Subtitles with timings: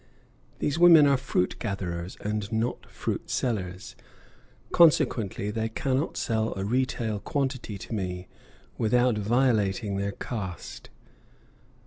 [0.57, 3.95] These women are fruit gatherers and not fruit sellers,
[4.71, 8.27] consequently they cannot sell a retail quantity to me
[8.79, 10.89] without violating their caste.